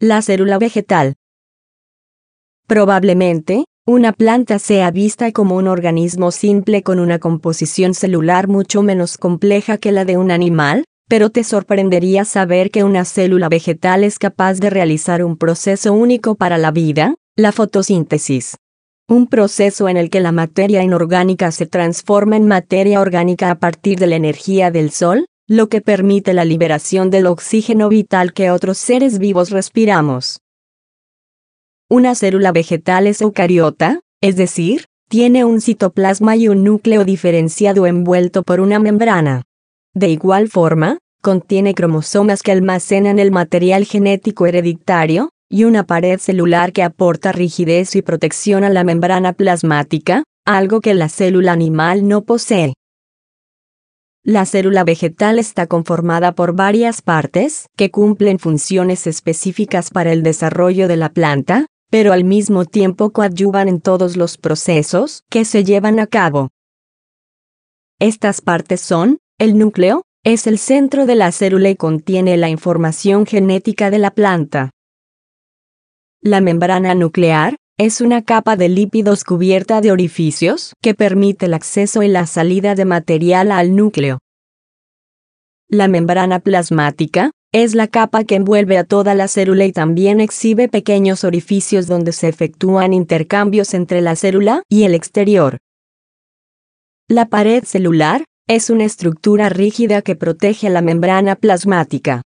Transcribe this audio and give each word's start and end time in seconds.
La 0.00 0.22
célula 0.22 0.58
vegetal. 0.58 1.16
Probablemente, 2.68 3.64
una 3.84 4.12
planta 4.12 4.60
sea 4.60 4.92
vista 4.92 5.32
como 5.32 5.56
un 5.56 5.66
organismo 5.66 6.30
simple 6.30 6.84
con 6.84 7.00
una 7.00 7.18
composición 7.18 7.94
celular 7.94 8.46
mucho 8.46 8.84
menos 8.84 9.18
compleja 9.18 9.76
que 9.76 9.90
la 9.90 10.04
de 10.04 10.16
un 10.16 10.30
animal, 10.30 10.84
pero 11.08 11.30
te 11.30 11.42
sorprendería 11.42 12.24
saber 12.24 12.70
que 12.70 12.84
una 12.84 13.04
célula 13.04 13.48
vegetal 13.48 14.04
es 14.04 14.20
capaz 14.20 14.60
de 14.60 14.70
realizar 14.70 15.24
un 15.24 15.36
proceso 15.36 15.92
único 15.92 16.36
para 16.36 16.58
la 16.58 16.70
vida, 16.70 17.16
la 17.34 17.50
fotosíntesis. 17.50 18.56
Un 19.08 19.26
proceso 19.26 19.88
en 19.88 19.96
el 19.96 20.10
que 20.10 20.20
la 20.20 20.30
materia 20.30 20.84
inorgánica 20.84 21.50
se 21.50 21.66
transforma 21.66 22.36
en 22.36 22.46
materia 22.46 23.00
orgánica 23.00 23.50
a 23.50 23.58
partir 23.58 23.98
de 23.98 24.06
la 24.06 24.14
energía 24.14 24.70
del 24.70 24.92
sol, 24.92 25.26
lo 25.48 25.70
que 25.70 25.80
permite 25.80 26.34
la 26.34 26.44
liberación 26.44 27.08
del 27.08 27.26
oxígeno 27.26 27.88
vital 27.88 28.34
que 28.34 28.50
otros 28.50 28.76
seres 28.76 29.18
vivos 29.18 29.48
respiramos. 29.48 30.42
Una 31.88 32.14
célula 32.14 32.52
vegetal 32.52 33.06
es 33.06 33.22
eucariota, 33.22 34.00
es 34.20 34.36
decir, 34.36 34.84
tiene 35.08 35.46
un 35.46 35.62
citoplasma 35.62 36.36
y 36.36 36.48
un 36.48 36.64
núcleo 36.64 37.06
diferenciado 37.06 37.86
envuelto 37.86 38.42
por 38.42 38.60
una 38.60 38.78
membrana. 38.78 39.44
De 39.94 40.08
igual 40.08 40.48
forma, 40.48 40.98
contiene 41.22 41.74
cromosomas 41.74 42.42
que 42.42 42.52
almacenan 42.52 43.18
el 43.18 43.30
material 43.30 43.86
genético 43.86 44.46
hereditario, 44.46 45.30
y 45.48 45.64
una 45.64 45.84
pared 45.84 46.18
celular 46.18 46.74
que 46.74 46.82
aporta 46.82 47.32
rigidez 47.32 47.96
y 47.96 48.02
protección 48.02 48.64
a 48.64 48.68
la 48.68 48.84
membrana 48.84 49.32
plasmática, 49.32 50.24
algo 50.44 50.82
que 50.82 50.92
la 50.92 51.08
célula 51.08 51.52
animal 51.52 52.06
no 52.06 52.20
posee. 52.20 52.74
La 54.24 54.44
célula 54.44 54.84
vegetal 54.84 55.38
está 55.38 55.66
conformada 55.66 56.32
por 56.32 56.54
varias 56.54 57.02
partes 57.02 57.68
que 57.76 57.90
cumplen 57.90 58.38
funciones 58.38 59.06
específicas 59.06 59.90
para 59.90 60.12
el 60.12 60.22
desarrollo 60.22 60.88
de 60.88 60.96
la 60.96 61.08
planta, 61.10 61.66
pero 61.90 62.12
al 62.12 62.24
mismo 62.24 62.64
tiempo 62.64 63.10
coadyuvan 63.10 63.68
en 63.68 63.80
todos 63.80 64.16
los 64.16 64.36
procesos 64.36 65.22
que 65.30 65.44
se 65.44 65.64
llevan 65.64 66.00
a 66.00 66.06
cabo. 66.06 66.50
Estas 68.00 68.40
partes 68.40 68.80
son, 68.80 69.18
el 69.38 69.56
núcleo, 69.56 70.02
es 70.24 70.46
el 70.46 70.58
centro 70.58 71.06
de 71.06 71.14
la 71.14 71.32
célula 71.32 71.70
y 71.70 71.76
contiene 71.76 72.36
la 72.36 72.48
información 72.48 73.24
genética 73.24 73.90
de 73.90 73.98
la 73.98 74.10
planta. 74.10 74.70
La 76.20 76.40
membrana 76.40 76.94
nuclear, 76.94 77.56
es 77.78 78.00
una 78.00 78.22
capa 78.22 78.56
de 78.56 78.68
lípidos 78.68 79.22
cubierta 79.22 79.80
de 79.80 79.92
orificios 79.92 80.72
que 80.82 80.94
permite 80.94 81.46
el 81.46 81.54
acceso 81.54 82.02
y 82.02 82.08
la 82.08 82.26
salida 82.26 82.74
de 82.74 82.84
material 82.84 83.52
al 83.52 83.76
núcleo. 83.76 84.18
La 85.68 85.86
membrana 85.86 86.40
plasmática 86.40 87.30
es 87.52 87.76
la 87.76 87.86
capa 87.86 88.24
que 88.24 88.34
envuelve 88.34 88.78
a 88.78 88.84
toda 88.84 89.14
la 89.14 89.28
célula 89.28 89.64
y 89.64 89.72
también 89.72 90.20
exhibe 90.20 90.68
pequeños 90.68 91.22
orificios 91.22 91.86
donde 91.86 92.10
se 92.10 92.26
efectúan 92.26 92.92
intercambios 92.92 93.72
entre 93.74 94.00
la 94.00 94.16
célula 94.16 94.64
y 94.68 94.82
el 94.82 94.94
exterior. 94.94 95.58
La 97.06 97.26
pared 97.26 97.62
celular 97.62 98.24
es 98.48 98.70
una 98.70 98.84
estructura 98.86 99.50
rígida 99.50 100.02
que 100.02 100.16
protege 100.16 100.66
a 100.66 100.70
la 100.70 100.82
membrana 100.82 101.36
plasmática. 101.36 102.22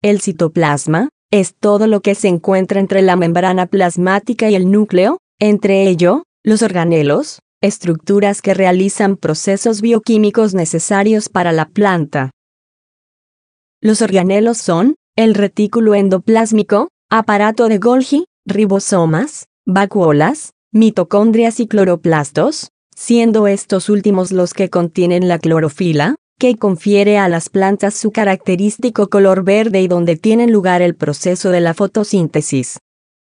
El 0.00 0.20
citoplasma 0.20 1.08
es 1.30 1.54
todo 1.54 1.86
lo 1.86 2.00
que 2.00 2.14
se 2.14 2.28
encuentra 2.28 2.80
entre 2.80 3.02
la 3.02 3.16
membrana 3.16 3.66
plasmática 3.66 4.50
y 4.50 4.54
el 4.54 4.70
núcleo, 4.70 5.18
entre 5.38 5.88
ello, 5.88 6.22
los 6.44 6.62
organelos, 6.62 7.40
estructuras 7.60 8.42
que 8.42 8.54
realizan 8.54 9.16
procesos 9.16 9.80
bioquímicos 9.80 10.54
necesarios 10.54 11.28
para 11.28 11.52
la 11.52 11.68
planta. 11.68 12.30
Los 13.80 14.02
organelos 14.02 14.58
son, 14.58 14.94
el 15.16 15.34
retículo 15.34 15.94
endoplásmico, 15.94 16.88
aparato 17.10 17.68
de 17.68 17.78
Golgi, 17.78 18.26
ribosomas, 18.44 19.46
vacuolas, 19.66 20.52
mitocondrias 20.72 21.60
y 21.60 21.66
cloroplastos, 21.66 22.70
siendo 22.94 23.46
estos 23.46 23.88
últimos 23.88 24.32
los 24.32 24.54
que 24.54 24.70
contienen 24.70 25.28
la 25.28 25.38
clorofila, 25.38 26.16
que 26.38 26.56
confiere 26.56 27.18
a 27.18 27.28
las 27.28 27.48
plantas 27.48 27.94
su 27.94 28.12
característico 28.12 29.08
color 29.08 29.42
verde 29.42 29.80
y 29.80 29.88
donde 29.88 30.16
tiene 30.16 30.46
lugar 30.46 30.82
el 30.82 30.94
proceso 30.94 31.50
de 31.50 31.60
la 31.60 31.74
fotosíntesis. 31.74 32.78